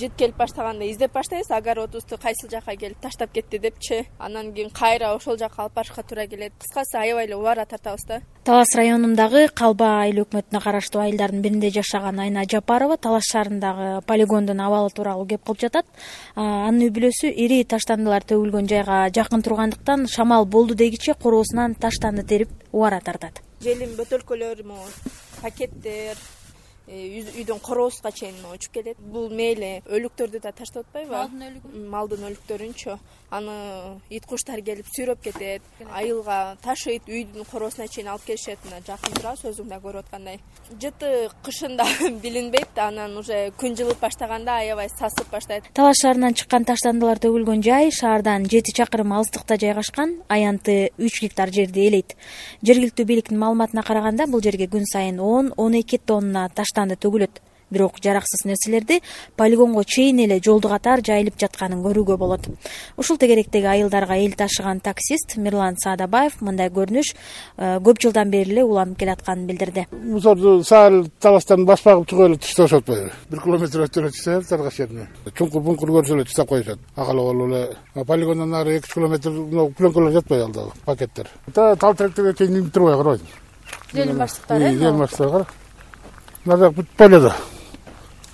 [0.00, 1.50] жыт келип баштаганда издеп баштайбыз.
[1.50, 4.06] Огородубузду кайсыл жака келип таштап кетти депчи.
[4.18, 6.52] Анан кийин кайра ошол жака алып барышка туура келет.
[6.58, 8.20] Кыскасы аябай эле убара тартабыз да.
[8.44, 14.90] Талас районундагы калба айыл өкмөтүнө караштуу айылдардын биринде жашаган айна жапарова талас шаарындагы полигондун абалы
[14.90, 15.86] тууралуу кеп кылып жатат.
[16.34, 22.50] Анын үй бүлөсү ири таштандылар төгүлгөн жайга жакын тургандыктан шамал болду дегиче короосунан таштанды терип
[22.72, 23.40] убара тартат.
[23.60, 24.88] Желим бөтөлкөлөр могу
[25.42, 26.16] пакеттер
[26.90, 31.12] Э, үйдүн короосуна чейин учуп келет бул мейли өлүктөрдү да таштап атпайбы?
[31.14, 32.96] Малдын өлүгүн малдын өлүктөрүнчү.
[33.30, 33.54] Аны
[34.10, 38.58] ит куштар келип сүйрөп кетет айылга ташыйт үйдүн короосуна чейин алып келишет.
[38.66, 40.40] Мына жакын турабыз өзүң да көрүп аткандай.
[40.82, 41.86] Жыты кышында
[42.24, 42.74] билинбейт.
[42.74, 45.70] Анан уже күн жылып баштаганда аябай сасып баштайт.
[45.78, 51.86] Талас шаарынан чыккан таштандылар төгүлгөн жай шаардан жети чакырым алыстыкта жайгашкан аянты үч гектар жерди
[51.86, 52.16] ээлейт
[52.66, 58.00] жергиликтүү бийликтин маалыматына караганда бул жерге күн сайын он он эки тонна таштан төгүлөт бирок
[58.02, 59.00] жараксыз нерселерди
[59.36, 62.48] полигонго чейин эле жолду катар жайылып жатканын көрүүгө болот.
[62.98, 68.64] Ушул тегеректеги айылдарга эл ташыган таксист мирлан саадабаев мындай көрүнүш э, көп жылдан бери эле
[68.64, 69.86] уланып келатканын билдирди.
[69.92, 73.12] Мусорду саал таластан башпагып чыгып эле ташташып атпайбы.
[73.30, 75.06] Бир километр өтүп эле таштайбыз таргаш жерине
[75.38, 76.78] чуңкур буңкур көрсө эле таштап коюшат.
[76.96, 78.04] Акала болуп эле.
[78.04, 81.30] Полигондон нары эки үч километр мына пленкалар жатпайбы ал пакеттер.
[81.54, 83.26] Тал теректерге чейин илинип турбай карабайсың
[83.92, 85.46] желим э баштыктары кара
[86.44, 87.34] нары жак бүт поледо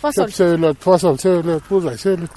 [0.00, 2.30] фасоль себилет фасоль себилет буузай себилет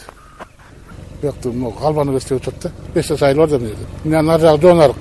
[1.22, 2.72] биякты могу калбаны кестирип атат да.
[2.94, 4.22] Беш чаш айыл бар да мына жерде.
[4.22, 4.96] Нары жагы жоон арык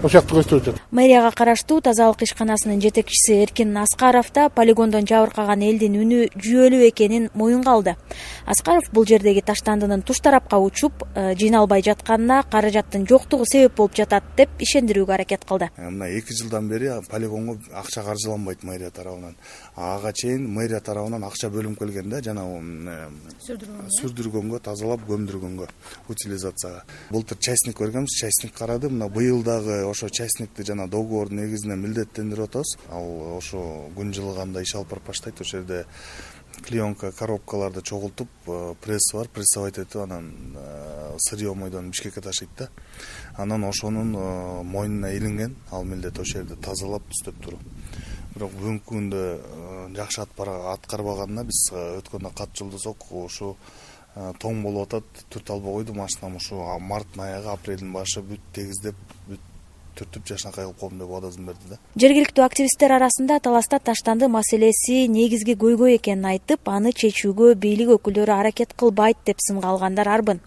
[0.00, 0.80] ошол жакты көстүрүп атат.
[0.96, 7.28] Мэрияга караштуу таза алык ишканасынын жетекчиси эркин аскаров да полигондон жабыркаган элдин үнү жүйөлүү экенин
[7.34, 7.96] моюнга алды.
[8.46, 14.24] Аскаров бул жердеги таштандынын туш тарапка учуп э, жыйналбай жатканына каражаттын жоктугу себеп болуп жатат
[14.36, 15.68] деп ишендирүүгө аракет кылды.
[15.76, 19.36] Э, мына эки жылдан бери полигонго акча каржыланбайт мэрия тарабынан.
[19.76, 22.96] Ага чейин мэрия тарабынан акча бөлүнүп келген да жанагы
[23.44, 23.92] сүрдүргөнгө?
[24.00, 25.68] сүрдүргөнгө тазалап көмдүргөнгө
[26.08, 26.84] утилизацияга.
[27.10, 28.88] Былтыр частник бергенбиз частник карады.
[28.88, 32.76] Мына быйыл дагы ошо частникти жана договордун негизинде милдеттендирип атабыз.
[32.90, 33.62] Ал ошо
[33.96, 35.84] күн жылыганда иш алып барып баштайт ошол жерде
[36.66, 39.28] клеенка коробкаларды чогултуп э, пресси бар.
[39.28, 42.68] Прессовать этип анан э, сырье мойдон бишкекке ташыйт да.
[43.36, 47.60] Анан ошонун э, мойнуна илинген ал милдет ошол жерди тазалап түздөп туруу
[48.34, 49.22] бирок бүгүнкү күндө
[49.96, 53.56] жакшы аткарбаганына биз өткөндө кат жолдосок ушу
[54.14, 59.49] тоң болуп атат түртө албай койду машинам ушу марттын аягы апрелдин башы бүт тегиздеп бүт
[59.98, 61.78] түртүп жакшынакай кылып коем деп убадасын берди да.
[62.00, 68.74] Жергиликтүү активисттер арасында таласта таштанды маселеси негизги көйгөй экенин айтып аны чечүүгө бийлик өкүлдөрү аракет
[68.78, 70.40] кылбайт деп сынга алгандар арбын.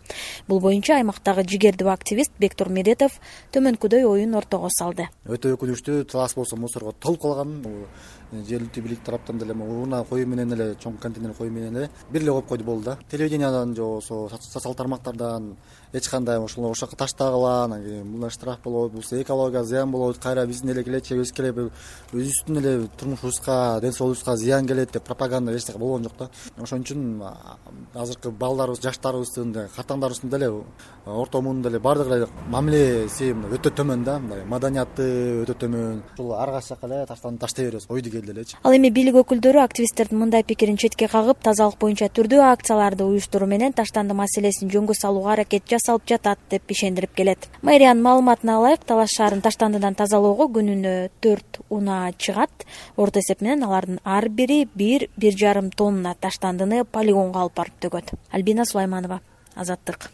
[0.47, 3.19] Бул боюнча аймактагы жигердүү активист бектур медетов
[3.53, 5.09] төмөнкүдөй оюн ортого салды.
[5.27, 7.59] Өтө өкүнүчтүү талас болсо мусорго толуп калган
[8.33, 12.31] жергиликтүү бийлик тараптан деле урна коюу менен эле чоң контейнер коюу менен эле бир эле
[12.31, 12.97] коюп койду болду да.
[13.11, 15.55] Телевидениядан же болбосо социалдык тармактардан
[15.93, 20.17] эч кандай ушул ошол жака таштагыла анан кийин мындай штраф болот бул экологияга зыян болот
[20.17, 21.69] кайра биздин эле келечегибизге эле
[22.13, 26.29] өзүбүздүн эле турмушубузга ден соолугубузга зыян келет деп пропаганда эч болгон жок да.
[26.61, 27.23] Ошон үчүн
[27.93, 30.51] азыркы балдарыбыз жаштарыбыздын картаңдарыбыздын деле
[31.05, 34.19] орто муун деле баардыгы эле мамилеси өтө төмөн да.
[34.19, 36.03] Мындай маданияты өтө төмөн.
[36.13, 37.88] Ушул ар кайсы жака эле таштанды таштай беребиз.
[37.89, 42.41] Ойду келди элечи ал эми бийлик өкүлдөрү активисттердин мындай пикирин четке кагып тазалык боюнча түрдүү
[42.51, 47.49] акцияларды уюштуруу менен таштанды маселесин жөнгө салууга аракет жасалып жатат деп ишендирип келет.
[47.61, 52.66] Мэриянын маалыматына ылайык талас шаарын таштандыдан тазалоого күнүнө төрт унаа чыгат.
[53.00, 58.11] Орто эсеп менен алардын ар бири бир бир жарым тонна таштандыны полигонго алып барып төгөт.
[58.35, 59.22] Альбина сулайманова
[59.56, 60.11] азаттык